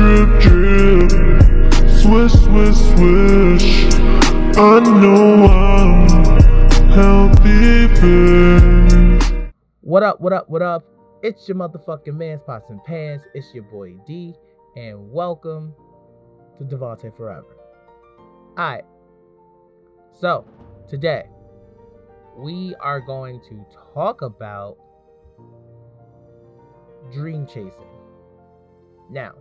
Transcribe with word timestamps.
drip, 0.00 0.40
drip. 0.40 1.10
Swish, 2.00 2.32
swish, 2.32 2.76
swish. 2.94 3.68
I 4.56 4.80
know 4.80 5.44
I'm 5.44 6.08
healthy. 6.88 7.88
What 9.82 10.02
up, 10.02 10.18
what 10.22 10.32
up, 10.32 10.48
what 10.48 10.62
up? 10.62 10.84
It's 11.22 11.46
your 11.46 11.58
motherfucking 11.58 12.16
man's 12.16 12.40
pots 12.46 12.70
and 12.70 12.82
pans. 12.84 13.20
It's 13.34 13.52
your 13.52 13.64
boy 13.64 13.96
D, 14.06 14.34
and 14.74 15.12
welcome 15.12 15.74
to 16.56 16.64
Devontae 16.64 17.14
Forever. 17.14 17.54
Alright, 18.58 18.84
so 20.18 20.46
today 20.88 21.24
we 22.38 22.74
are 22.80 23.00
going 23.00 23.38
to 23.50 23.66
talk 23.92 24.22
about 24.22 24.78
dream 27.12 27.46
chasing. 27.46 27.98
Now, 29.10 29.34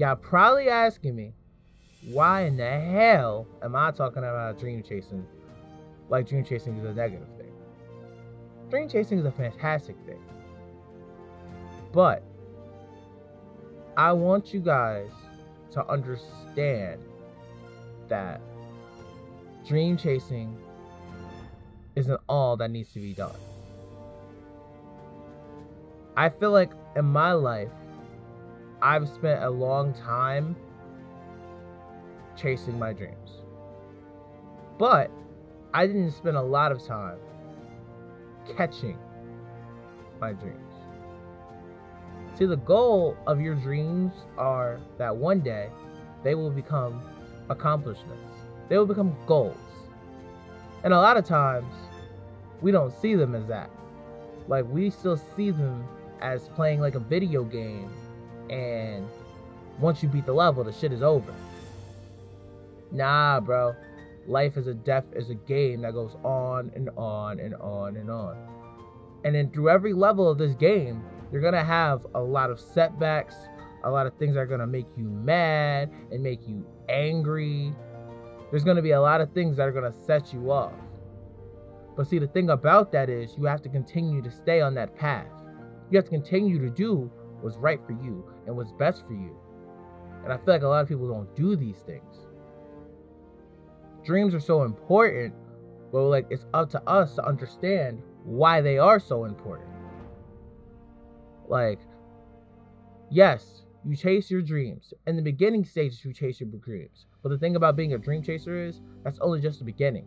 y'all 0.00 0.16
probably 0.16 0.70
asking 0.70 1.14
me, 1.14 1.34
why 2.06 2.44
in 2.44 2.56
the 2.56 2.80
hell 2.80 3.46
am 3.62 3.76
I 3.76 3.90
talking 3.90 4.22
about 4.22 4.58
dream 4.58 4.82
chasing 4.82 5.26
like 6.08 6.26
dream 6.26 6.42
chasing 6.42 6.78
is 6.78 6.84
a 6.84 6.94
negative 6.94 7.28
thing? 7.36 7.52
Dream 8.70 8.88
chasing 8.88 9.18
is 9.18 9.26
a 9.26 9.30
fantastic 9.30 9.96
thing. 10.06 10.22
But 11.92 12.22
I 13.94 14.12
want 14.12 14.54
you 14.54 14.60
guys 14.60 15.10
to 15.72 15.86
understand 15.86 17.02
that 18.08 18.40
dream 19.68 19.98
chasing 19.98 20.56
isn't 21.94 22.20
all 22.26 22.56
that 22.56 22.70
needs 22.70 22.90
to 22.94 23.00
be 23.00 23.12
done. 23.12 23.36
I 26.16 26.30
feel 26.30 26.52
like 26.52 26.70
in 26.96 27.04
my 27.04 27.32
life, 27.32 27.68
I've 28.82 29.08
spent 29.08 29.42
a 29.42 29.50
long 29.50 29.92
time 29.92 30.56
chasing 32.36 32.78
my 32.78 32.92
dreams. 32.92 33.42
But 34.78 35.10
I 35.74 35.86
didn't 35.86 36.12
spend 36.12 36.36
a 36.36 36.42
lot 36.42 36.72
of 36.72 36.84
time 36.84 37.18
catching 38.56 38.98
my 40.20 40.32
dreams. 40.32 40.56
See, 42.38 42.46
the 42.46 42.56
goal 42.56 43.16
of 43.26 43.40
your 43.40 43.54
dreams 43.54 44.12
are 44.38 44.80
that 44.96 45.14
one 45.14 45.40
day 45.40 45.68
they 46.24 46.34
will 46.34 46.50
become 46.50 47.02
accomplishments, 47.50 48.32
they 48.68 48.78
will 48.78 48.86
become 48.86 49.14
goals. 49.26 49.56
And 50.82 50.94
a 50.94 50.98
lot 50.98 51.18
of 51.18 51.26
times, 51.26 51.74
we 52.62 52.70
don't 52.70 52.92
see 52.92 53.14
them 53.14 53.34
as 53.34 53.46
that. 53.48 53.70
Like, 54.48 54.64
we 54.68 54.88
still 54.88 55.18
see 55.18 55.50
them 55.50 55.86
as 56.22 56.48
playing 56.48 56.80
like 56.80 56.94
a 56.94 57.00
video 57.00 57.44
game, 57.44 57.90
and 58.50 59.08
once 59.78 60.02
you 60.02 60.08
beat 60.08 60.26
the 60.26 60.32
level, 60.32 60.62
the 60.64 60.72
shit 60.72 60.92
is 60.92 61.02
over. 61.02 61.32
Nah, 62.92 63.40
bro. 63.40 63.74
Life 64.26 64.56
is 64.56 64.66
a 64.66 64.74
death 64.74 65.04
is 65.14 65.30
a 65.30 65.34
game 65.34 65.80
that 65.82 65.94
goes 65.94 66.16
on 66.22 66.70
and 66.74 66.90
on 66.96 67.40
and 67.40 67.54
on 67.54 67.96
and 67.96 68.10
on. 68.10 68.36
And 69.24 69.34
then 69.34 69.50
through 69.50 69.70
every 69.70 69.92
level 69.92 70.28
of 70.28 70.38
this 70.38 70.54
game, 70.54 71.02
you're 71.32 71.40
gonna 71.40 71.64
have 71.64 72.06
a 72.14 72.20
lot 72.20 72.50
of 72.50 72.60
setbacks, 72.60 73.34
a 73.84 73.90
lot 73.90 74.06
of 74.06 74.14
things 74.14 74.34
that 74.34 74.40
are 74.40 74.46
gonna 74.46 74.66
make 74.66 74.86
you 74.96 75.04
mad 75.04 75.90
and 76.10 76.22
make 76.22 76.46
you 76.46 76.66
angry. 76.88 77.72
There's 78.50 78.64
gonna 78.64 78.82
be 78.82 78.90
a 78.92 79.00
lot 79.00 79.20
of 79.20 79.32
things 79.32 79.56
that 79.56 79.68
are 79.68 79.72
gonna 79.72 79.92
set 79.92 80.32
you 80.34 80.50
off. 80.50 80.72
But 81.96 82.06
see, 82.06 82.18
the 82.18 82.28
thing 82.28 82.50
about 82.50 82.92
that 82.92 83.08
is 83.08 83.36
you 83.38 83.44
have 83.44 83.62
to 83.62 83.68
continue 83.68 84.22
to 84.22 84.30
stay 84.30 84.60
on 84.60 84.74
that 84.74 84.96
path. 84.96 85.26
You 85.90 85.96
have 85.96 86.04
to 86.04 86.10
continue 86.10 86.58
to 86.58 86.70
do 86.70 87.10
what's 87.42 87.56
right 87.56 87.80
for 87.86 87.92
you 87.92 88.24
and 88.46 88.56
what's 88.56 88.72
best 88.72 89.06
for 89.06 89.14
you. 89.14 89.36
And 90.24 90.32
I 90.32 90.36
feel 90.36 90.54
like 90.54 90.62
a 90.62 90.68
lot 90.68 90.82
of 90.82 90.88
people 90.88 91.08
don't 91.08 91.34
do 91.34 91.56
these 91.56 91.78
things. 91.78 92.26
Dreams 94.04 94.34
are 94.34 94.40
so 94.40 94.62
important, 94.62 95.34
but 95.92 96.02
like 96.02 96.26
it's 96.30 96.46
up 96.54 96.70
to 96.70 96.82
us 96.88 97.14
to 97.14 97.24
understand 97.24 98.02
why 98.24 98.60
they 98.60 98.78
are 98.78 99.00
so 99.00 99.24
important. 99.24 99.68
Like, 101.48 101.80
yes, 103.10 103.62
you 103.84 103.96
chase 103.96 104.30
your 104.30 104.42
dreams. 104.42 104.92
In 105.06 105.16
the 105.16 105.22
beginning 105.22 105.64
stages, 105.64 106.04
you 106.04 106.12
chase 106.12 106.40
your 106.40 106.48
dreams. 106.50 107.06
But 107.22 107.30
the 107.30 107.38
thing 107.38 107.56
about 107.56 107.76
being 107.76 107.94
a 107.94 107.98
dream 107.98 108.22
chaser 108.22 108.64
is 108.64 108.80
that's 109.04 109.18
only 109.20 109.40
just 109.40 109.58
the 109.58 109.64
beginning. 109.64 110.06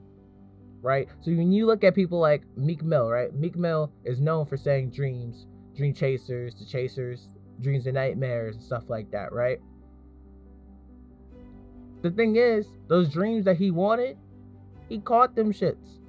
Right? 0.81 1.07
So 1.21 1.31
when 1.31 1.51
you 1.51 1.65
look 1.65 1.83
at 1.83 1.95
people 1.95 2.19
like 2.19 2.43
Meek 2.57 2.83
Mill, 2.83 3.09
right? 3.09 3.33
Meek 3.33 3.55
Mill 3.55 3.91
is 4.03 4.19
known 4.19 4.45
for 4.45 4.57
saying 4.57 4.91
dreams, 4.91 5.47
dream 5.75 5.93
chasers, 5.93 6.55
the 6.55 6.65
chasers, 6.65 7.27
dreams 7.61 7.85
and 7.85 7.95
nightmares, 7.95 8.55
and 8.55 8.63
stuff 8.63 8.83
like 8.89 9.09
that, 9.11 9.31
right? 9.31 9.59
The 12.01 12.11
thing 12.11 12.35
is, 12.35 12.67
those 12.87 13.09
dreams 13.09 13.45
that 13.45 13.57
he 13.57 13.71
wanted, 13.71 14.17
he 14.89 14.99
caught 14.99 15.35
them 15.35 15.53
shits. 15.53 15.99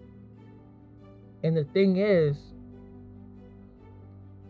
And 1.42 1.56
the 1.56 1.64
thing 1.64 1.98
is, 1.98 2.36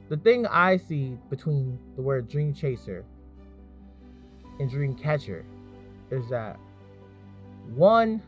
the 0.08 0.16
thing 0.16 0.46
I 0.46 0.76
see 0.76 1.18
between 1.28 1.78
the 1.96 2.02
word 2.02 2.28
dream 2.28 2.54
chaser 2.54 3.04
and 4.58 4.70
dream 4.70 4.94
catcher 4.94 5.44
is 6.10 6.28
that 6.30 6.58
one 7.74 8.22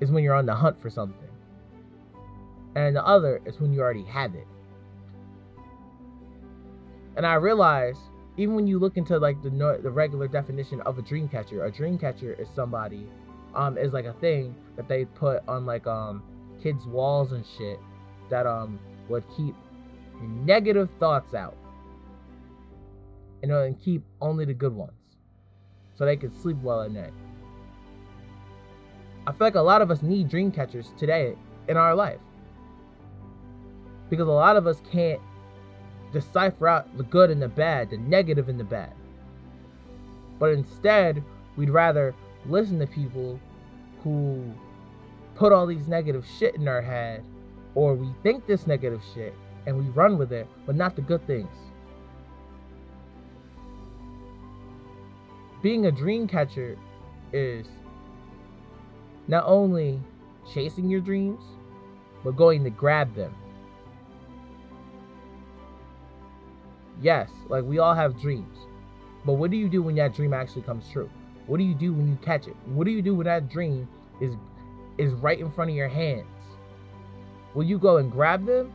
is 0.00 0.10
when 0.10 0.24
you're 0.24 0.34
on 0.34 0.46
the 0.46 0.54
hunt 0.54 0.80
for 0.80 0.90
something, 0.90 1.28
and 2.74 2.96
the 2.96 3.04
other 3.04 3.40
is 3.44 3.60
when 3.60 3.72
you 3.72 3.80
already 3.80 4.04
have 4.04 4.34
it. 4.34 4.46
And 7.18 7.26
I 7.26 7.34
realize 7.34 7.98
even 8.36 8.54
when 8.54 8.68
you 8.68 8.78
look 8.78 8.96
into 8.96 9.18
like 9.18 9.42
the 9.42 9.50
the 9.82 9.90
regular 9.90 10.28
definition 10.28 10.80
of 10.82 10.98
a 10.98 11.02
dream 11.02 11.28
catcher, 11.28 11.64
a 11.64 11.70
dream 11.70 11.98
catcher 11.98 12.32
is 12.34 12.48
somebody 12.54 13.06
um 13.54 13.76
is 13.76 13.92
like 13.92 14.04
a 14.04 14.12
thing 14.14 14.54
that 14.76 14.88
they 14.88 15.04
put 15.04 15.42
on 15.48 15.66
like 15.66 15.84
um 15.88 16.22
kids' 16.62 16.86
walls 16.86 17.32
and 17.32 17.44
shit 17.58 17.80
that 18.30 18.46
um 18.46 18.78
would 19.08 19.24
keep 19.36 19.56
negative 20.22 20.88
thoughts 21.00 21.34
out. 21.34 21.56
You 23.42 23.48
know, 23.48 23.64
and 23.64 23.78
keep 23.80 24.04
only 24.20 24.44
the 24.44 24.54
good 24.54 24.72
ones. 24.72 24.92
So 25.96 26.04
they 26.04 26.16
could 26.16 26.40
sleep 26.40 26.58
well 26.62 26.82
at 26.82 26.92
night. 26.92 27.12
I 29.26 29.32
feel 29.32 29.46
like 29.48 29.56
a 29.56 29.60
lot 29.60 29.82
of 29.82 29.90
us 29.90 30.02
need 30.02 30.28
dream 30.28 30.52
catchers 30.52 30.92
today 30.96 31.34
in 31.66 31.76
our 31.76 31.96
life. 31.96 32.20
Because 34.08 34.28
a 34.28 34.30
lot 34.30 34.56
of 34.56 34.68
us 34.68 34.80
can't 34.92 35.20
decipher 36.12 36.68
out 36.68 36.96
the 36.96 37.02
good 37.04 37.30
and 37.30 37.40
the 37.40 37.48
bad, 37.48 37.90
the 37.90 37.98
negative 37.98 38.48
and 38.48 38.58
the 38.58 38.64
bad. 38.64 38.92
But 40.38 40.52
instead, 40.52 41.22
we'd 41.56 41.70
rather 41.70 42.14
listen 42.46 42.78
to 42.78 42.86
people 42.86 43.38
who 44.02 44.52
put 45.34 45.52
all 45.52 45.66
these 45.66 45.88
negative 45.88 46.24
shit 46.38 46.54
in 46.54 46.68
our 46.68 46.82
head, 46.82 47.24
or 47.74 47.94
we 47.94 48.08
think 48.22 48.46
this 48.46 48.66
negative 48.66 49.02
shit 49.14 49.34
and 49.66 49.76
we 49.76 49.84
run 49.90 50.18
with 50.18 50.32
it, 50.32 50.46
but 50.66 50.74
not 50.74 50.96
the 50.96 51.02
good 51.02 51.26
things. 51.26 51.48
Being 55.62 55.86
a 55.86 55.90
dream 55.90 56.26
catcher 56.26 56.78
is 57.32 57.66
not 59.26 59.44
only 59.46 60.00
chasing 60.52 60.88
your 60.88 61.00
dreams, 61.00 61.42
but 62.24 62.36
going 62.36 62.64
to 62.64 62.70
grab 62.70 63.14
them 63.14 63.34
Yes, 67.00 67.30
like 67.48 67.64
we 67.64 67.78
all 67.78 67.94
have 67.94 68.20
dreams. 68.20 68.58
But 69.24 69.34
what 69.34 69.50
do 69.50 69.56
you 69.56 69.68
do 69.68 69.82
when 69.82 69.94
that 69.96 70.14
dream 70.14 70.32
actually 70.32 70.62
comes 70.62 70.88
true? 70.90 71.10
What 71.46 71.58
do 71.58 71.64
you 71.64 71.74
do 71.74 71.92
when 71.92 72.08
you 72.08 72.18
catch 72.22 72.46
it? 72.46 72.56
What 72.66 72.84
do 72.84 72.90
you 72.90 73.02
do 73.02 73.14
when 73.14 73.26
that 73.26 73.48
dream 73.48 73.88
is 74.20 74.34
is 74.98 75.12
right 75.14 75.38
in 75.38 75.50
front 75.52 75.70
of 75.70 75.76
your 75.76 75.88
hands? 75.88 76.26
Will 77.54 77.64
you 77.64 77.78
go 77.78 77.98
and 77.98 78.10
grab 78.10 78.46
them 78.46 78.72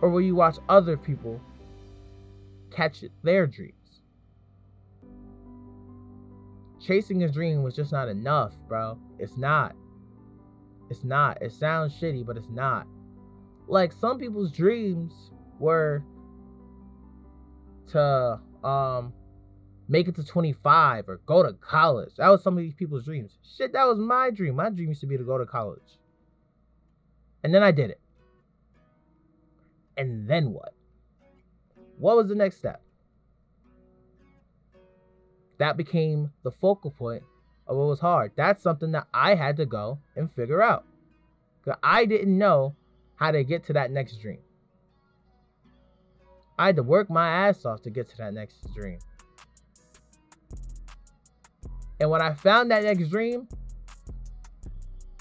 or 0.00 0.08
will 0.08 0.20
you 0.20 0.34
watch 0.34 0.56
other 0.68 0.96
people 0.96 1.40
catch 2.70 3.04
their 3.22 3.46
dreams? 3.46 3.74
Chasing 6.80 7.24
a 7.24 7.28
dream 7.28 7.62
was 7.62 7.74
just 7.74 7.92
not 7.92 8.08
enough, 8.08 8.54
bro. 8.68 8.98
It's 9.18 9.36
not. 9.36 9.74
It's 10.90 11.04
not. 11.04 11.42
It 11.42 11.52
sounds 11.52 11.92
shitty, 12.00 12.24
but 12.24 12.36
it's 12.36 12.48
not. 12.48 12.86
Like 13.66 13.92
some 13.92 14.18
people's 14.18 14.52
dreams 14.52 15.12
were 15.58 16.02
to 17.88 18.40
um 18.64 19.12
make 19.88 20.06
it 20.06 20.14
to 20.16 20.24
25 20.24 21.08
or 21.08 21.20
go 21.26 21.42
to 21.42 21.54
college. 21.54 22.10
That 22.18 22.28
was 22.28 22.42
some 22.42 22.56
of 22.56 22.62
these 22.62 22.74
people's 22.74 23.04
dreams. 23.04 23.32
Shit, 23.56 23.72
that 23.72 23.84
was 23.84 23.98
my 23.98 24.30
dream. 24.30 24.56
My 24.56 24.68
dream 24.68 24.90
used 24.90 25.00
to 25.00 25.06
be 25.06 25.16
to 25.16 25.24
go 25.24 25.38
to 25.38 25.46
college. 25.46 25.98
And 27.42 27.54
then 27.54 27.62
I 27.62 27.70
did 27.70 27.90
it. 27.90 28.00
And 29.96 30.28
then 30.28 30.52
what? 30.52 30.74
What 31.98 32.16
was 32.16 32.28
the 32.28 32.34
next 32.34 32.58
step? 32.58 32.82
That 35.58 35.76
became 35.76 36.30
the 36.44 36.52
focal 36.52 36.90
point 36.90 37.22
of 37.66 37.76
what 37.76 37.86
was 37.86 37.98
hard. 37.98 38.32
That's 38.36 38.62
something 38.62 38.92
that 38.92 39.06
I 39.12 39.34
had 39.34 39.56
to 39.56 39.66
go 39.66 39.98
and 40.14 40.30
figure 40.32 40.62
out. 40.62 40.84
Because 41.64 41.78
I 41.82 42.04
didn't 42.04 42.36
know 42.36 42.76
how 43.16 43.32
to 43.32 43.42
get 43.42 43.64
to 43.64 43.72
that 43.72 43.90
next 43.90 44.20
dream. 44.20 44.38
I 46.58 46.66
had 46.66 46.76
to 46.76 46.82
work 46.82 47.08
my 47.08 47.28
ass 47.28 47.64
off 47.64 47.82
to 47.82 47.90
get 47.90 48.08
to 48.10 48.16
that 48.18 48.34
next 48.34 48.56
dream. 48.74 48.98
And 52.00 52.10
when 52.10 52.20
I 52.20 52.34
found 52.34 52.70
that 52.70 52.82
next 52.82 53.08
dream, 53.08 53.48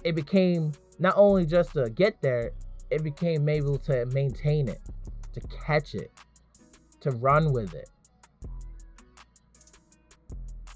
it 0.03 0.15
became 0.15 0.71
not 0.99 1.13
only 1.15 1.45
just 1.45 1.73
to 1.73 1.89
get 1.89 2.21
there, 2.21 2.51
it 2.89 3.03
became 3.03 3.49
able 3.49 3.77
to 3.79 4.05
maintain 4.07 4.67
it, 4.67 4.81
to 5.33 5.41
catch 5.65 5.95
it, 5.95 6.11
to 7.01 7.11
run 7.11 7.51
with 7.51 7.73
it. 7.73 7.89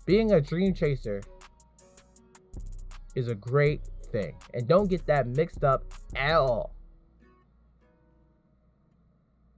Being 0.05 0.33
a 0.33 0.41
dream 0.41 0.73
chaser 0.73 1.21
is 3.15 3.27
a 3.27 3.35
great 3.35 3.81
thing. 4.11 4.35
And 4.53 4.67
don't 4.67 4.89
get 4.89 5.05
that 5.07 5.27
mixed 5.27 5.63
up 5.63 5.85
at 6.15 6.35
all. 6.35 6.75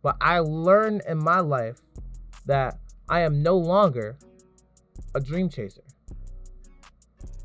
But 0.04 0.18
I 0.22 0.40
learned 0.40 1.02
in 1.08 1.18
my 1.18 1.40
life 1.40 1.78
that 2.46 2.78
I 3.10 3.22
am 3.22 3.42
no 3.42 3.58
longer 3.58 4.18
a 5.16 5.20
dream 5.20 5.50
chaser. 5.50 5.84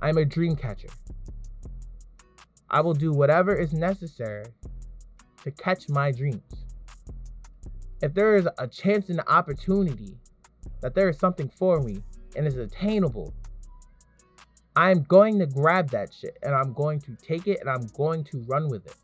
I 0.01 0.09
am 0.09 0.19
a 0.19 0.25
dream 0.25 0.57
catcher. 0.57 0.89
I 2.69 2.81
will 2.81 2.95
do 2.95 3.13
whatever 3.13 3.55
is 3.55 3.73
necessary 3.73 4.45
to 5.45 5.51
catch 5.53 5.89
my 5.89 6.13
dreams. 6.13 6.43
If 8.03 8.13
there 8.13 8.37
is 8.37 8.49
a 8.59 8.67
chance 8.67 9.09
and 9.09 9.21
an 9.21 9.27
opportunity 9.29 10.17
that 10.81 10.95
there 10.95 11.09
is 11.09 11.19
something 11.19 11.49
for 11.49 11.81
me 11.81 12.03
and 12.37 12.47
is 12.47 12.57
attainable, 12.57 13.35
I'm 14.77 15.03
going 15.05 15.39
to 15.39 15.47
grab 15.47 15.91
that 15.91 16.13
shit 16.13 16.37
and 16.43 16.55
I'm 16.55 16.73
going 16.73 17.01
to 17.01 17.17
take 17.17 17.49
it 17.49 17.61
and 17.61 17.71
I'm 17.71 17.87
going 17.97 18.25
to 18.25 18.41
run 18.43 18.69
with 18.69 18.87
it. 18.87 18.95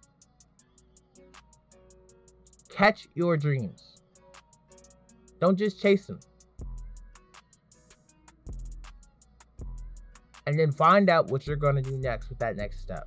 Catch 2.74 3.06
your 3.14 3.36
dreams. 3.36 4.00
Don't 5.40 5.56
just 5.56 5.80
chase 5.80 6.06
them. 6.06 6.18
And 10.46 10.58
then 10.58 10.72
find 10.72 11.08
out 11.08 11.28
what 11.28 11.46
you're 11.46 11.54
going 11.54 11.76
to 11.76 11.82
do 11.82 11.96
next 11.96 12.28
with 12.28 12.40
that 12.40 12.56
next 12.56 12.80
step. 12.80 13.06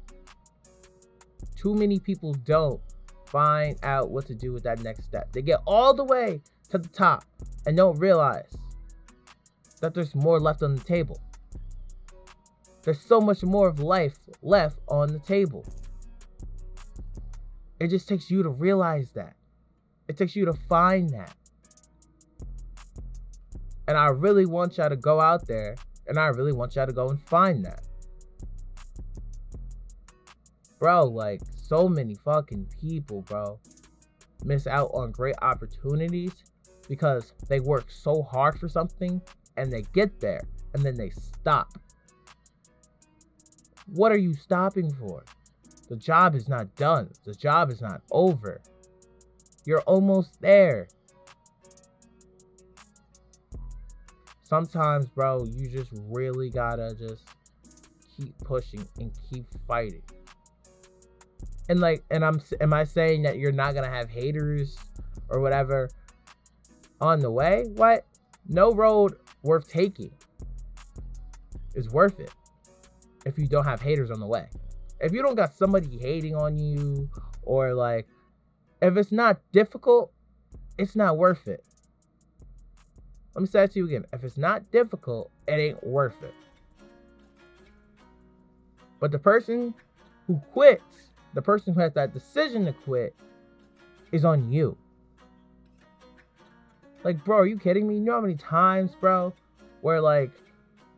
Too 1.58 1.76
many 1.76 2.00
people 2.00 2.34
don't 2.34 2.80
find 3.26 3.78
out 3.84 4.10
what 4.10 4.26
to 4.28 4.36
do 4.36 4.54
with 4.54 4.64
that 4.64 4.82
next 4.84 5.04
step. 5.04 5.34
They 5.34 5.42
get 5.42 5.60
all 5.68 5.94
the 5.94 6.06
way 6.06 6.42
to 6.70 6.78
the 6.78 6.88
top 6.88 7.26
and 7.66 7.76
don't 7.76 8.00
realize 8.00 8.56
that 9.82 9.94
there's 9.94 10.16
more 10.16 10.40
left 10.40 10.64
on 10.64 10.76
the 10.76 10.84
table. 10.84 11.22
There's 12.84 13.02
so 13.02 13.20
much 13.20 13.44
more 13.44 13.68
of 13.68 13.80
life 13.82 14.18
left 14.42 14.80
on 14.88 15.12
the 15.12 15.20
table. 15.20 15.66
It 17.82 17.90
just 17.90 18.08
takes 18.08 18.32
you 18.32 18.44
to 18.44 18.50
realize 18.50 19.12
that. 19.12 19.37
It 20.08 20.18
takes 20.18 20.36
you 20.36 20.46
to 20.46 20.54
find 20.54 21.10
that. 21.12 21.34
And 23.88 23.98
I 23.98 24.08
really 24.08 24.46
want 24.46 24.78
y'all 24.78 24.90
to 24.90 24.96
go 24.96 25.20
out 25.20 25.48
there 25.48 25.76
and 26.08 26.18
I 26.18 26.28
really 26.28 26.54
want 26.54 26.76
y'all 26.76 26.88
to 26.88 26.94
go 26.94 27.10
and 27.10 27.22
find 27.22 27.64
that. 27.66 27.84
Bro, 30.80 31.06
like 31.06 31.42
so 31.56 31.88
many 31.88 32.16
fucking 32.16 32.68
people, 32.80 33.22
bro, 33.24 33.60
miss 34.44 34.68
out 34.68 34.92
on 34.94 35.12
great 35.12 35.36
opportunities 35.42 36.32
because 36.88 37.34
they 37.48 37.60
work 37.60 37.86
so 37.90 38.22
hard 38.22 38.60
for 38.60 38.70
something 38.70 39.22
and 39.58 39.72
they 39.72 39.82
get 39.94 40.20
there 40.20 40.42
and 40.74 40.84
then 40.84 40.96
they 40.96 41.10
stop. 41.10 41.78
What 43.88 44.12
are 44.12 44.18
you 44.18 44.36
stopping 44.36 44.94
for? 44.94 45.24
The 45.90 45.96
job 45.96 46.36
is 46.36 46.48
not 46.50 46.76
done. 46.76 47.10
The 47.24 47.34
job 47.34 47.72
is 47.72 47.82
not 47.82 48.02
over. 48.12 48.62
You're 49.68 49.82
almost 49.82 50.40
there. 50.40 50.88
Sometimes, 54.44 55.08
bro, 55.08 55.44
you 55.44 55.68
just 55.68 55.92
really 56.10 56.50
gotta 56.50 56.96
just 56.98 57.28
keep 58.16 58.38
pushing 58.38 58.88
and 58.98 59.12
keep 59.30 59.46
fighting. 59.68 60.04
And 61.68 61.82
like 61.82 62.02
and 62.10 62.24
i'm 62.24 62.42
am 62.62 62.72
i 62.72 62.86
saying 62.86 63.24
that 63.24 63.40
you're 63.40 63.52
not 63.52 63.74
gonna 63.74 63.90
have 63.90 64.10
haters 64.10 64.78
or 65.28 65.42
whatever 65.42 65.90
on 67.02 67.20
the 67.20 67.30
way? 67.30 67.66
What? 67.76 68.06
No 68.48 68.74
road 68.74 69.16
worth 69.44 69.68
taking 69.68 70.12
is 71.76 71.90
worth 71.90 72.22
it 72.22 72.32
if 73.26 73.38
you 73.38 73.48
don't 73.48 73.66
have 73.66 73.82
haters 73.82 74.12
on 74.12 74.22
the 74.22 74.28
way. 74.28 74.48
If 75.02 75.12
you 75.12 75.22
don't 75.22 75.36
got 75.36 75.54
somebody 75.54 75.98
hating 75.98 76.38
on 76.38 76.58
you 76.58 77.10
or 77.42 77.74
like 77.74 78.08
if 78.82 78.98
it's 78.98 79.12
not 79.12 79.40
difficult 79.52 80.12
it's 80.78 80.96
not 80.96 81.18
worth 81.18 81.48
it 81.48 81.64
let 83.36 83.42
me 83.42 83.48
say 83.48 83.64
it 83.64 83.72
to 83.72 83.80
you 83.80 83.86
again 83.86 84.06
if 84.14 84.24
it's 84.24 84.38
not 84.38 84.70
difficult 84.72 85.32
it 85.48 85.54
ain't 85.54 85.84
worth 85.84 86.22
it 86.24 86.34
but 89.00 89.12
the 89.12 89.20
person 89.20 89.74
who 90.28 90.42
quits 90.52 91.08
the 91.38 91.42
person 91.44 91.74
who 91.74 91.80
has 91.80 91.94
that 91.94 92.16
decision 92.16 92.66
to 92.66 92.74
quit 92.74 93.16
is 94.12 94.26
on 94.26 94.52
you. 94.52 94.76
Like, 97.04 97.24
bro, 97.24 97.38
are 97.38 97.46
you 97.46 97.60
kidding 97.60 97.88
me? 97.88 97.96
You 97.96 98.02
know 98.02 98.14
how 98.14 98.22
many 98.22 98.34
times, 98.34 98.94
bro, 99.00 99.34
where 99.82 100.02
like, 100.02 100.32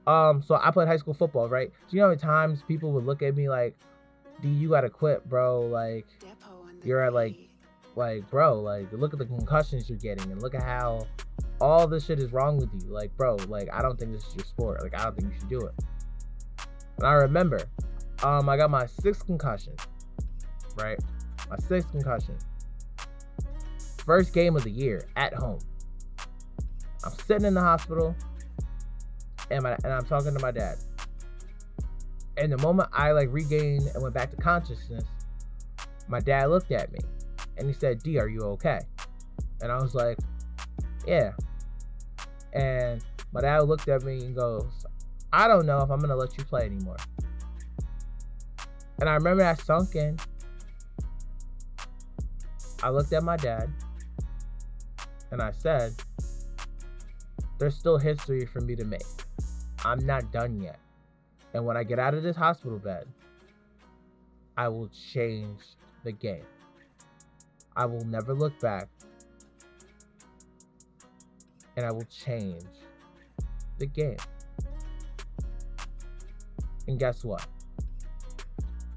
um, 0.08 0.42
so 0.42 0.56
I 0.56 0.72
played 0.72 0.88
high 0.88 0.96
school 0.96 1.14
football, 1.14 1.50
right? 1.50 1.72
Do 1.90 1.98
you 1.98 2.00
know 2.00 2.06
how 2.06 2.10
many 2.12 2.22
times 2.22 2.64
people 2.68 2.94
would 2.94 3.06
look 3.06 3.22
at 3.22 3.36
me 3.36 3.50
like, 3.50 3.76
D, 4.42 4.48
you 4.48 4.70
gotta 4.70 4.90
quit, 4.90 5.28
bro. 5.28 5.62
Like, 5.62 6.08
you're 6.86 7.04
at 7.04 7.14
like, 7.14 7.49
like, 7.96 8.30
bro, 8.30 8.62
like, 8.62 8.92
look 8.92 9.14
at 9.14 9.20
the 9.20 9.26
concussions 9.26 9.90
you're 9.90 9.98
getting 9.98 10.32
and 10.32 10.42
look 10.42 10.56
at 10.56 10.64
how 10.64 11.08
all 11.60 11.88
this 11.88 12.06
shit 12.06 12.20
is 12.20 12.32
wrong 12.32 12.58
with 12.58 12.70
you. 12.74 12.92
Like, 12.92 13.16
bro, 13.18 13.36
like, 13.48 13.70
I 13.74 13.82
don't 13.82 14.00
think 14.00 14.14
this 14.14 14.26
is 14.28 14.36
your 14.36 14.46
sport. 14.46 14.82
Like, 14.82 15.00
I 15.00 15.04
don't 15.04 15.18
think 15.18 15.34
you 15.34 15.40
should 15.40 15.50
do 15.50 15.62
it. 15.62 15.74
And 16.98 17.08
I 17.08 17.14
remember, 17.14 17.62
um, 18.24 18.50
I 18.50 18.58
got 18.58 18.70
my 18.70 18.86
sixth 18.86 19.26
concussion 19.26 19.76
right? 20.82 21.00
My 21.50 21.58
sixth 21.58 21.92
concussion. 21.92 22.38
First 24.06 24.34
game 24.34 24.56
of 24.56 24.64
the 24.64 24.72
year 24.72 25.08
at 25.16 25.34
home. 25.34 25.60
I'm 27.04 27.12
sitting 27.12 27.46
in 27.46 27.54
the 27.54 27.62
hospital 27.62 28.16
and, 29.52 29.64
my, 29.64 29.78
and 29.84 29.94
I'm 29.94 30.06
talking 30.06 30.34
to 30.34 30.40
my 30.40 30.52
dad. 30.52 30.78
And 32.38 32.52
the 32.52 32.58
moment 32.58 32.90
I 32.94 33.12
like 33.12 33.30
regained 33.32 33.88
and 33.94 34.02
went 34.02 34.16
back 34.16 34.32
to 34.32 34.38
consciousness, 34.38 35.04
my 36.08 36.20
dad 36.20 36.50
looked 36.50 36.72
at 36.72 36.92
me 36.92 37.00
and 37.60 37.68
he 37.68 37.74
said, 37.74 38.02
D, 38.02 38.18
are 38.18 38.28
you 38.28 38.42
okay? 38.42 38.80
And 39.62 39.72
I 39.72 39.82
was 39.82 39.94
like, 39.94 40.18
Yeah. 41.06 41.34
And 42.54 43.04
my 43.32 43.42
dad 43.42 43.60
looked 43.60 43.88
at 43.88 44.04
me 44.04 44.20
and 44.20 44.36
goes, 44.36 44.86
I 45.32 45.48
don't 45.48 45.66
know 45.66 45.82
if 45.82 45.92
I'm 45.92 46.00
gonna 46.00 46.16
let 46.16 46.38
you 46.38 46.44
play 46.44 46.66
anymore. 46.66 46.98
And 49.00 49.08
I 49.08 49.14
remember 49.14 49.44
that 49.44 49.62
sunk 49.62 49.96
in 49.96 50.18
I 52.82 52.90
looked 52.90 53.12
at 53.12 53.24
my 53.24 53.36
dad 53.36 53.70
and 55.32 55.42
I 55.42 55.52
said, 55.52 55.94
There's 57.58 57.76
still 57.76 57.98
history 57.98 58.46
for 58.46 58.62
me 58.62 58.76
to 58.76 58.86
make. 58.86 59.02
I'm 59.84 60.06
not 60.06 60.32
done 60.32 60.62
yet. 60.62 60.80
And 61.54 61.66
when 61.66 61.76
I 61.76 61.84
get 61.84 62.00
out 62.00 62.14
of 62.14 62.24
this 62.24 62.36
hospital 62.36 62.80
bed, 62.80 63.08
I 64.58 64.70
will 64.70 64.90
change 65.14 65.60
the 66.04 66.12
game. 66.12 66.46
I 67.80 67.86
will 67.86 68.04
never 68.04 68.34
look 68.34 68.60
back. 68.60 68.90
And 71.78 71.86
I 71.86 71.94
will 71.94 72.04
change 72.04 72.66
the 73.78 73.86
game. 73.86 74.18
And 76.90 77.00
guess 77.00 77.24
what? 77.24 77.48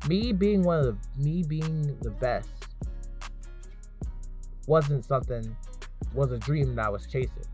Me 0.09 0.33
being 0.33 0.65
one 0.65 0.81
of 0.81 0.87
the 0.87 0.97
me 1.17 1.45
being 1.45 1.97
the 2.01 2.11
best 2.11 2.49
wasn't 4.67 5.05
something 5.05 5.57
was 6.13 6.33
a 6.33 6.39
dream 6.39 6.75
that 6.75 6.87
I 6.87 6.89
was 6.89 7.07
chasing. 7.07 7.47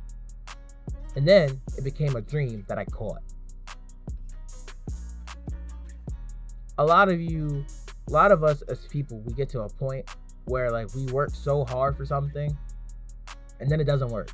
And 1.14 1.28
then 1.28 1.60
it 1.76 1.84
became 1.84 2.16
a 2.16 2.22
dream 2.22 2.64
that 2.68 2.78
I 2.78 2.86
caught. 2.86 3.20
A 6.78 6.86
lot 6.86 7.10
of 7.10 7.20
you, 7.20 7.66
a 8.06 8.10
lot 8.10 8.32
of 8.32 8.44
us 8.44 8.62
as 8.62 8.86
people, 8.86 9.18
we 9.26 9.34
get 9.34 9.50
to 9.50 9.60
a 9.60 9.68
point 9.68 10.08
where 10.48 10.70
like 10.70 10.94
we 10.94 11.06
work 11.06 11.30
so 11.34 11.64
hard 11.64 11.96
for 11.96 12.04
something 12.04 12.56
and 13.60 13.70
then 13.70 13.80
it 13.80 13.84
doesn't 13.84 14.08
work. 14.08 14.30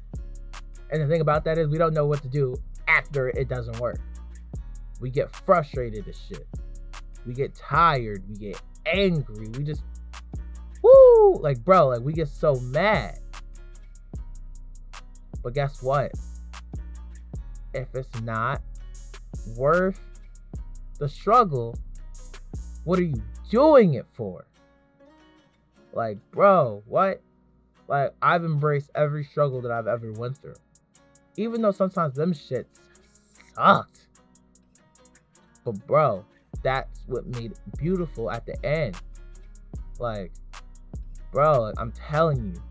And 0.90 1.02
the 1.02 1.06
thing 1.06 1.20
about 1.20 1.44
that 1.44 1.58
is 1.58 1.68
we 1.68 1.78
don't 1.78 1.94
know 1.94 2.06
what 2.06 2.22
to 2.22 2.28
do 2.28 2.54
after 2.88 3.28
it 3.28 3.48
doesn't 3.48 3.78
work. 3.80 4.00
We 5.00 5.10
get 5.10 5.34
frustrated 5.34 6.06
as 6.08 6.18
shit. 6.28 6.46
We 7.26 7.34
get 7.34 7.54
tired, 7.54 8.22
we 8.28 8.36
get 8.36 8.60
angry, 8.86 9.48
we 9.56 9.64
just 9.64 9.82
woo, 10.82 11.38
like 11.40 11.64
bro, 11.64 11.88
like 11.88 12.02
we 12.02 12.12
get 12.12 12.28
so 12.28 12.54
mad. 12.56 13.18
But 15.42 15.54
guess 15.54 15.82
what? 15.82 16.12
If 17.72 17.88
it's 17.94 18.20
not 18.22 18.62
worth 19.56 20.00
the 20.98 21.08
struggle, 21.08 21.76
what 22.84 22.98
are 22.98 23.04
you 23.04 23.22
doing 23.50 23.94
it 23.94 24.06
for? 24.12 24.46
Like, 25.94 26.18
bro, 26.32 26.82
what? 26.86 27.22
Like, 27.86 28.14
I've 28.20 28.44
embraced 28.44 28.90
every 28.94 29.24
struggle 29.24 29.62
that 29.62 29.70
I've 29.70 29.86
ever 29.86 30.12
went 30.12 30.36
through. 30.38 30.56
Even 31.36 31.62
though 31.62 31.72
sometimes 31.72 32.14
them 32.14 32.32
shits 32.32 32.66
sucked. 33.54 34.06
But 35.64 35.86
bro, 35.86 36.24
that's 36.62 37.00
what 37.06 37.26
made 37.26 37.52
it 37.52 37.58
beautiful 37.78 38.30
at 38.30 38.44
the 38.44 38.64
end. 38.66 38.96
Like, 39.98 40.32
bro, 41.32 41.72
I'm 41.78 41.92
telling 41.92 42.54
you, 42.54 42.62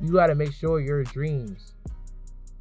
you 0.00 0.12
gotta 0.12 0.34
make 0.34 0.52
sure 0.52 0.80
your 0.80 1.02
dreams, 1.02 1.74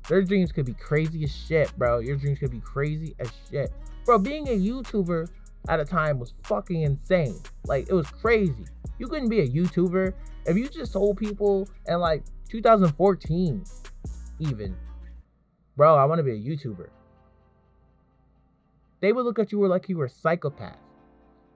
their 0.08 0.22
dreams 0.24 0.52
could 0.52 0.66
be 0.66 0.74
crazy 0.74 1.24
as 1.24 1.36
shit, 1.36 1.76
bro. 1.78 2.00
Your 2.00 2.16
dreams 2.16 2.40
could 2.40 2.52
be 2.52 2.62
crazy 2.62 3.16
as 3.20 3.30
shit. 3.50 3.72
Bro, 4.06 4.20
being 4.20 4.48
a 4.48 4.52
YouTuber 4.52 5.30
at 5.68 5.80
a 5.80 5.86
time 5.86 6.20
was 6.20 6.34
fucking 6.44 6.82
insane. 6.82 7.40
Like, 7.66 7.90
it 7.90 7.94
was 7.94 8.08
crazy. 8.08 8.66
You 8.98 9.08
couldn't 9.08 9.30
be 9.30 9.42
a 9.42 9.48
YouTuber 9.48 10.14
if 10.46 10.58
you 10.58 10.70
just 10.70 10.94
told 10.94 11.18
people 11.18 11.68
in 11.88 12.00
like 12.00 12.24
2014, 12.50 13.64
even, 14.40 14.76
bro, 15.76 15.96
I 15.96 16.06
wanna 16.06 16.24
be 16.24 16.32
a 16.32 16.36
YouTuber. 16.36 16.88
They 19.02 19.12
would 19.12 19.26
look 19.26 19.40
at 19.40 19.52
you 19.52 19.66
like 19.68 19.90
you 19.90 19.98
were 19.98 20.06
a 20.06 20.10
psychopath. 20.10 20.78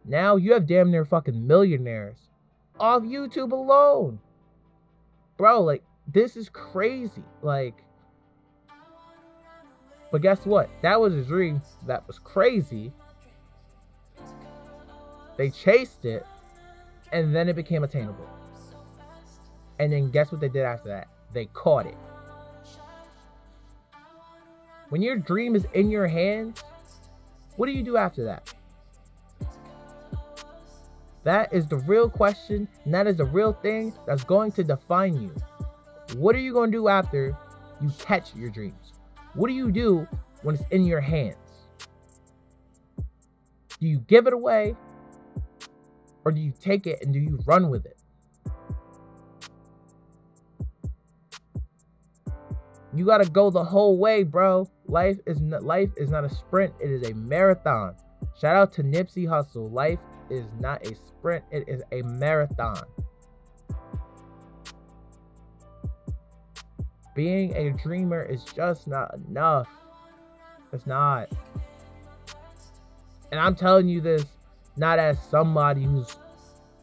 Now 0.05 0.35
you 0.35 0.53
have 0.53 0.67
damn 0.67 0.91
near 0.91 1.05
fucking 1.05 1.47
millionaires 1.47 2.29
off 2.79 3.03
YouTube 3.03 3.51
alone. 3.51 4.19
Bro, 5.37 5.61
like, 5.61 5.83
this 6.07 6.35
is 6.35 6.49
crazy. 6.49 7.23
Like, 7.41 7.75
but 10.11 10.21
guess 10.21 10.45
what? 10.45 10.69
That 10.81 10.99
was 10.99 11.13
a 11.15 11.21
dream 11.23 11.61
that 11.85 12.05
was 12.07 12.19
crazy. 12.19 12.91
They 15.37 15.49
chased 15.49 16.05
it, 16.05 16.25
and 17.11 17.35
then 17.35 17.49
it 17.49 17.55
became 17.55 17.83
attainable. 17.83 18.27
And 19.79 19.91
then 19.93 20.11
guess 20.11 20.31
what 20.31 20.41
they 20.41 20.49
did 20.49 20.63
after 20.63 20.89
that? 20.89 21.07
They 21.33 21.45
caught 21.45 21.85
it. 21.85 21.97
When 24.89 25.01
your 25.01 25.17
dream 25.17 25.55
is 25.55 25.65
in 25.73 25.91
your 25.91 26.07
hands, 26.07 26.63
what 27.55 27.67
do 27.67 27.71
you 27.71 27.83
do 27.83 27.95
after 27.95 28.23
that? 28.25 28.53
That 31.23 31.53
is 31.53 31.67
the 31.67 31.77
real 31.77 32.09
question, 32.09 32.67
and 32.85 32.93
that 32.93 33.05
is 33.05 33.17
the 33.17 33.25
real 33.25 33.53
thing 33.53 33.93
that's 34.07 34.23
going 34.23 34.51
to 34.53 34.63
define 34.63 35.21
you. 35.21 35.35
What 36.15 36.35
are 36.35 36.39
you 36.39 36.53
going 36.53 36.71
to 36.71 36.77
do 36.77 36.87
after 36.87 37.37
you 37.81 37.91
catch 37.99 38.35
your 38.35 38.49
dreams? 38.49 38.93
What 39.35 39.47
do 39.47 39.53
you 39.53 39.71
do 39.71 40.07
when 40.41 40.55
it's 40.55 40.63
in 40.71 40.85
your 40.85 41.01
hands? 41.01 41.35
Do 43.79 43.87
you 43.87 43.99
give 44.07 44.27
it 44.27 44.33
away? 44.33 44.75
Or 46.29 46.31
do 46.31 46.41
you 46.41 46.53
take 46.61 46.85
it 46.85 47.01
and 47.01 47.11
do 47.11 47.17
you 47.17 47.39
run 47.47 47.71
with 47.71 47.87
it? 47.87 47.97
You 52.93 53.03
got 53.03 53.23
to 53.23 53.29
go 53.31 53.49
the 53.49 53.63
whole 53.63 53.97
way, 53.97 54.21
bro. 54.21 54.69
Life 54.85 55.17
is 55.25 55.41
not, 55.41 55.63
life 55.63 55.89
is 55.97 56.11
not 56.11 56.23
a 56.23 56.29
sprint, 56.29 56.75
it 56.79 56.91
is 56.91 57.09
a 57.09 57.15
marathon. 57.15 57.95
Shout 58.39 58.55
out 58.55 58.71
to 58.73 58.83
Nipsey 58.83 59.25
Hussle. 59.25 59.73
Life 59.73 59.97
is 60.29 60.45
not 60.59 60.85
a 60.85 60.95
sprint, 60.95 61.45
it 61.49 61.67
is 61.67 61.81
a 61.91 62.03
marathon. 62.03 62.83
Being 67.15 67.55
a 67.55 67.71
dreamer 67.71 68.21
is 68.21 68.43
just 68.55 68.87
not 68.87 69.15
enough. 69.15 69.67
It's 70.73 70.85
not. 70.85 71.31
And 73.31 73.39
I'm 73.39 73.55
telling 73.55 73.89
you 73.89 73.99
this 73.99 74.25
not 74.79 74.97
as 74.97 75.17
somebody 75.29 75.83
who's 75.83 76.15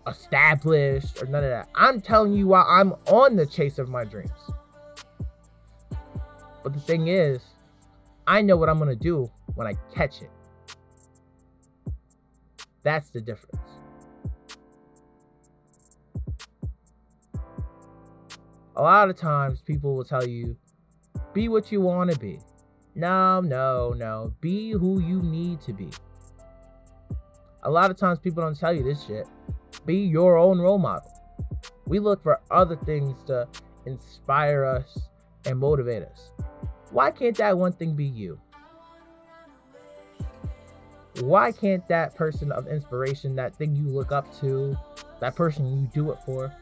established 0.07 1.21
or 1.23 1.27
none 1.27 1.43
of 1.43 1.51
that. 1.51 1.69
I'm 1.75 2.01
telling 2.01 2.35
you 2.35 2.47
why 2.49 2.63
I'm 2.63 2.93
on 3.07 3.37
the 3.37 3.47
chase 3.47 3.79
of 3.79 3.89
my 3.89 4.05
dreams. 4.05 4.31
But 6.63 6.75
the 6.75 6.81
thing 6.81 7.09
is, 7.09 7.41
I 8.27 8.43
know 8.43 8.57
what 8.57 8.69
I'm 8.69 8.79
going 8.79 8.91
to 8.91 9.03
do 9.03 9.31
when 9.55 9.67
I 9.67 9.75
catch 9.95 10.21
it. 10.21 10.31
That's 12.83 13.09
the 13.11 13.21
difference. 13.21 13.63
A 18.77 18.83
lot 18.83 19.09
of 19.09 19.17
times 19.17 19.63
people 19.63 19.97
will 19.97 20.05
tell 20.05 20.27
you, 20.27 20.55
be 21.33 21.49
what 21.49 21.73
you 21.73 21.81
want 21.81 22.13
to 22.13 22.19
be. 22.19 22.41
No, 22.95 23.41
no, 23.41 23.95
no. 23.97 24.35
Be 24.41 24.73
who 24.73 25.01
you 25.01 25.23
need 25.23 25.63
to 25.63 25.73
be. 25.73 25.89
A 27.67 27.71
lot 27.71 27.91
of 27.91 27.97
times 27.97 28.21
people 28.21 28.45
don't 28.45 28.57
tell 28.57 28.73
you 28.73 28.85
this 28.85 29.05
shit. 29.05 29.27
Be 29.85 29.97
your 29.97 30.39
own 30.39 30.61
role 30.61 30.79
model. 30.79 31.11
We 31.85 31.99
look 31.99 32.23
for 32.23 32.41
other 32.49 32.77
things 32.77 33.21
to 33.25 33.49
inspire 33.87 34.65
us 34.65 35.09
and 35.47 35.59
motivate 35.59 36.05
us. 36.05 36.31
Why 36.93 37.11
can't 37.11 37.37
that 37.39 37.59
one 37.59 37.73
thing 37.73 37.97
be 37.97 38.05
you? 38.05 38.41
Why 41.23 41.51
can't 41.51 41.87
that 41.89 42.15
person 42.15 42.53
of 42.53 42.69
inspiration, 42.69 43.35
that 43.35 43.57
thing 43.57 43.75
you 43.75 43.89
look 43.89 44.13
up 44.13 44.33
to, 44.41 44.79
that 45.21 45.35
person 45.35 45.67
you 45.67 45.91
do 45.93 46.13
it 46.13 46.19
for, 46.25 46.55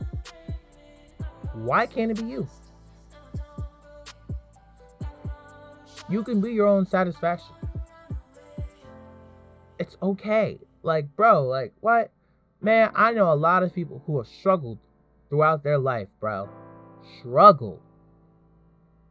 why 1.53 1.85
can't 1.85 2.13
it 2.13 2.23
be 2.23 2.31
you? 2.31 2.49
You 6.09 6.23
can 6.23 6.41
be 6.41 6.55
your 6.55 6.67
own 6.67 6.87
satisfaction. 6.87 7.55
It's 9.79 9.99
okay. 10.03 10.59
Like, 10.85 11.17
bro, 11.17 11.45
like, 11.45 11.73
what? 11.81 12.11
Man, 12.61 12.91
I 12.95 13.13
know 13.13 13.33
a 13.33 13.35
lot 13.35 13.63
of 13.63 13.75
people 13.75 14.03
who 14.07 14.19
have 14.19 14.29
struggled 14.29 14.79
throughout 15.29 15.65
their 15.65 15.79
life, 15.79 16.09
bro. 16.21 16.49
Struggled 17.21 17.81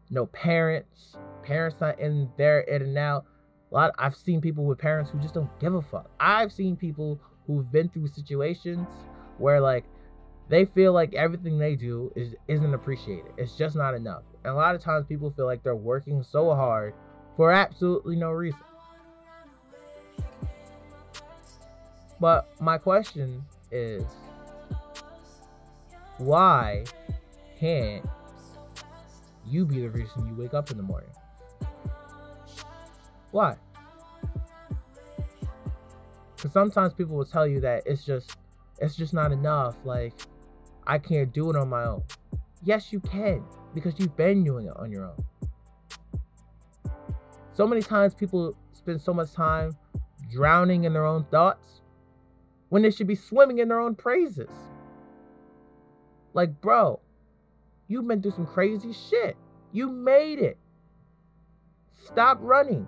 no 0.09 0.27
parents, 0.27 1.17
parents 1.43 1.81
not 1.81 1.99
in 1.99 2.29
there 2.37 2.61
in 2.61 2.83
and 2.83 2.97
out. 2.97 3.25
A 3.71 3.73
lot 3.73 3.95
I've 3.97 4.15
seen 4.15 4.39
people 4.39 4.65
with 4.65 4.77
parents 4.77 5.09
who 5.09 5.19
just 5.19 5.33
don't 5.33 5.49
give 5.59 5.73
a 5.73 5.81
fuck. 5.81 6.09
I've 6.19 6.53
seen 6.53 6.75
people 6.75 7.19
who've 7.47 7.69
been 7.71 7.89
through 7.89 8.07
situations 8.07 8.87
where 9.39 9.59
like 9.59 9.85
they 10.49 10.65
feel 10.65 10.93
like 10.93 11.15
everything 11.15 11.57
they 11.57 11.75
do 11.75 12.11
is 12.15 12.35
isn't 12.47 12.73
appreciated. 12.73 13.31
It's 13.37 13.55
just 13.55 13.75
not 13.75 13.95
enough. 13.95 14.23
And 14.43 14.53
a 14.53 14.55
lot 14.55 14.75
of 14.75 14.81
times 14.81 15.07
people 15.07 15.33
feel 15.35 15.45
like 15.45 15.63
they're 15.63 15.75
working 15.75 16.21
so 16.21 16.53
hard 16.53 16.93
for 17.35 17.51
absolutely 17.51 18.15
no 18.15 18.29
reason. 18.29 18.59
But 22.23 22.47
my 22.61 22.77
question 22.77 23.43
is 23.69 24.01
why 26.19 26.85
can't 27.59 28.05
you 29.45 29.65
be 29.65 29.81
the 29.81 29.89
reason 29.89 30.25
you 30.27 30.33
wake 30.33 30.53
up 30.53 30.71
in 30.71 30.77
the 30.77 30.83
morning. 30.83 31.09
Why? 33.31 33.57
Because 36.37 36.53
sometimes 36.53 36.93
people 36.93 37.17
will 37.17 37.25
tell 37.25 37.45
you 37.45 37.59
that 37.59 37.83
it's 37.85 38.05
just 38.05 38.37
it's 38.79 38.95
just 38.95 39.13
not 39.13 39.33
enough. 39.33 39.75
Like 39.83 40.13
I 40.87 40.99
can't 40.99 41.33
do 41.33 41.49
it 41.49 41.57
on 41.57 41.67
my 41.67 41.83
own. 41.83 42.03
Yes, 42.63 42.93
you 42.93 43.01
can 43.01 43.43
because 43.75 43.95
you've 43.99 44.15
been 44.15 44.45
doing 44.45 44.67
it 44.67 44.77
on 44.77 44.89
your 44.93 45.07
own. 45.07 45.25
So 47.51 47.67
many 47.67 47.81
times 47.81 48.13
people 48.13 48.55
spend 48.71 49.01
so 49.01 49.13
much 49.13 49.33
time 49.33 49.75
drowning 50.31 50.85
in 50.85 50.93
their 50.93 51.05
own 51.05 51.25
thoughts 51.25 51.81
when 52.73 52.81
they 52.81 52.89
should 52.89 53.05
be 53.05 53.13
swimming 53.15 53.59
in 53.59 53.67
their 53.67 53.79
own 53.79 53.93
praises. 53.93 54.49
Like, 56.33 56.59
bro, 56.59 56.99
You've 57.87 58.07
been 58.07 58.23
through 58.23 58.31
some 58.31 58.47
crazy 58.47 58.91
shit. 58.91 59.37
You 59.71 59.87
made 59.87 60.39
it. 60.39 60.57
Stop 62.05 62.39
running. 62.41 62.87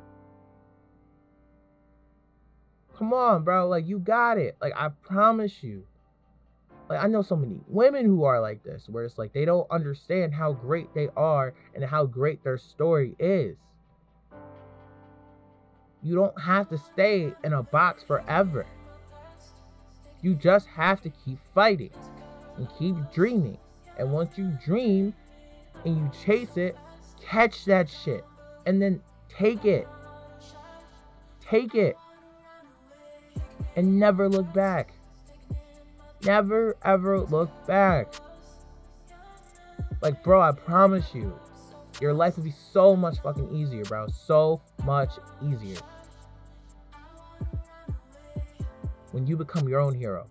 Come 2.98 3.14
on, 3.14 3.44
bro. 3.44 3.68
Like, 3.68 3.86
you 3.86 4.00
got 4.00 4.40
it. 4.40 4.58
Like, 4.62 4.74
I 4.76 4.90
promise 4.90 5.62
you. 5.62 5.86
Like, 6.90 7.04
I 7.04 7.08
know 7.08 7.22
so 7.22 7.36
many 7.36 7.60
women 7.68 8.06
who 8.06 8.24
are 8.24 8.40
like 8.40 8.64
this, 8.64 8.88
where 8.90 9.04
it's 9.04 9.20
like 9.20 9.34
they 9.34 9.46
don't 9.46 9.70
understand 9.70 10.34
how 10.34 10.54
great 10.54 10.94
they 10.94 11.10
are 11.16 11.54
and 11.74 11.84
how 11.84 12.06
great 12.06 12.44
their 12.44 12.58
story 12.58 13.16
is. 13.20 13.58
You 16.02 16.16
don't 16.16 16.40
have 16.40 16.70
to 16.70 16.78
stay 16.78 17.34
in 17.44 17.54
a 17.54 17.64
box 17.64 18.04
forever. 18.04 18.66
You 20.26 20.34
just 20.34 20.66
have 20.70 21.02
to 21.02 21.12
keep 21.12 21.38
fighting 21.54 21.92
and 22.58 22.68
keep 22.80 22.96
dreaming 23.14 23.60
and 24.00 24.12
once 24.12 24.40
you 24.40 24.58
dream 24.66 25.14
and 25.86 25.98
you 25.98 26.12
chase 26.26 26.58
it, 26.58 26.76
catch 27.22 27.66
that 27.66 27.88
shit 27.88 28.26
and 28.66 28.82
then 28.82 29.04
take 29.30 29.66
it. 29.66 29.88
Take 31.48 31.76
it. 31.76 31.96
And 33.76 34.00
never 34.00 34.28
look 34.28 34.52
back. 34.52 34.94
Never 36.24 36.76
ever 36.84 37.20
look 37.20 37.52
back. 37.68 38.12
Like, 40.02 40.24
bro, 40.24 40.42
I 40.42 40.54
promise 40.54 41.14
you, 41.14 41.40
your 42.02 42.14
life 42.14 42.38
will 42.38 42.46
be 42.46 42.56
so 42.72 42.96
much 42.96 43.20
fucking 43.20 43.56
easier, 43.56 43.84
bro. 43.84 44.08
So 44.08 44.60
much 44.86 45.12
easier. 45.44 45.78
When 49.16 49.26
you 49.26 49.38
become 49.38 49.70
your 49.70 49.80
own 49.80 49.94
hero. 49.94 50.28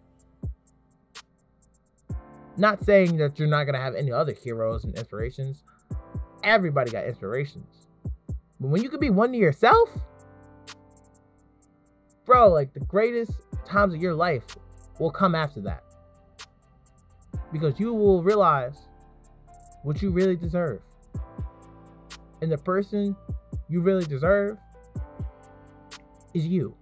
Not 2.59 2.85
saying 2.85 3.17
that 3.17 3.39
you're 3.39 3.49
not 3.49 3.65
gonna 3.65 3.81
have 3.81 3.95
any 3.95 4.13
other 4.13 4.35
heroes 4.35 4.85
and 4.85 4.95
inspirations. 4.95 5.65
Everybody 6.43 6.91
got 6.91 7.07
inspirations. 7.07 7.87
But 8.61 8.69
when 8.69 8.83
you 8.83 8.91
can 8.91 9.01
be 9.01 9.09
one 9.09 9.33
to 9.33 9.39
yourself, 9.39 9.89
bro, 12.27 12.51
like 12.51 12.75
the 12.75 12.81
greatest 12.81 13.33
times 13.65 13.95
of 13.95 14.03
your 14.03 14.13
life 14.13 14.45
will 15.01 15.11
come 15.11 15.35
after 15.35 15.63
that. 15.63 15.83
Because 17.53 17.81
you 17.81 17.95
will 17.95 18.23
realize 18.23 18.77
what 19.83 20.03
you 20.03 20.11
really 20.11 20.37
deserve. 20.37 20.83
And 22.43 22.53
the 22.53 22.59
person 22.59 23.17
you 23.71 23.81
really 23.81 24.05
deserve 24.05 24.59
is 26.35 26.47
you. 26.47 26.77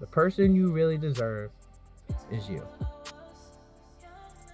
The 0.00 0.06
person 0.06 0.54
you 0.54 0.70
really 0.70 0.98
deserve 0.98 1.50
is 2.30 2.48
you. 2.48 2.62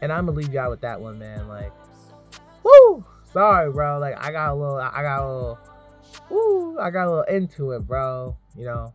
And 0.01 0.13
I'm 0.13 0.27
gonna 0.27 0.37
leave 0.39 0.53
y'all 0.53 0.71
with 0.71 0.81
that 0.83 1.01
one, 1.01 1.19
man. 1.19 1.49
Like, 1.49 1.73
woo! 2.63 3.05
Sorry, 3.33 3.71
bro. 3.71 3.99
Like, 3.99 4.17
I 4.19 4.33
got 4.33 4.53
a 4.53 4.55
little, 4.55 4.77
I 4.77 5.03
got 5.03 5.23
a 5.23 5.27
little, 5.27 5.59
woo! 6.31 6.79
I 6.79 6.91
got 6.91 7.07
a 7.07 7.11
little 7.11 7.25
into 7.25 7.73
it, 7.73 7.87
bro. 7.87 8.37
You 8.57 8.67
know, 8.67 8.95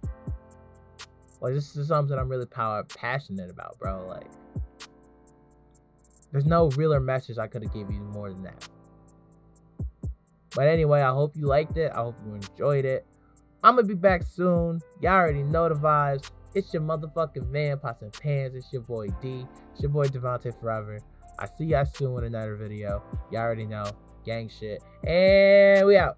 like 1.41 1.53
this 1.53 1.75
is 1.75 1.87
something 1.87 2.17
I'm 2.17 2.29
really 2.29 2.45
power 2.45 2.83
passionate 2.83 3.49
about, 3.49 3.77
bro. 3.79 4.05
Like, 4.07 4.27
there's 6.31 6.45
no 6.45 6.69
realer 6.71 6.99
message 6.99 7.37
I 7.37 7.47
could 7.47 7.63
have 7.63 7.73
given 7.73 7.95
you 7.95 8.01
more 8.01 8.29
than 8.29 8.43
that. 8.43 8.67
But 10.55 10.67
anyway, 10.67 11.01
I 11.01 11.11
hope 11.11 11.35
you 11.35 11.45
liked 11.45 11.77
it. 11.77 11.91
I 11.93 11.97
hope 11.97 12.15
you 12.25 12.33
enjoyed 12.33 12.85
it. 12.85 13.05
I'm 13.63 13.75
gonna 13.75 13.87
be 13.87 13.93
back 13.93 14.23
soon. 14.23 14.81
Y'all 15.01 15.13
already 15.13 15.43
know 15.43 15.69
the 15.69 15.75
vibes. 15.75 16.29
It's 16.53 16.73
your 16.73 16.81
motherfucking 16.81 17.49
man, 17.49 17.79
pots 17.79 18.01
and 18.01 18.13
pans. 18.13 18.55
It's 18.55 18.71
your 18.71 18.81
boy 18.81 19.07
D. 19.21 19.45
It's 19.73 19.81
your 19.81 19.91
boy 19.91 20.07
Devontae 20.07 20.59
Forever. 20.59 20.99
I 21.39 21.45
see 21.45 21.65
y'all 21.65 21.85
soon 21.85 22.17
in 22.19 22.35
another 22.35 22.55
video. 22.55 23.03
Y'all 23.31 23.41
already 23.41 23.65
know. 23.65 23.85
Gang 24.25 24.49
shit. 24.49 24.81
And 25.05 25.85
we 25.85 25.97
out. 25.97 26.17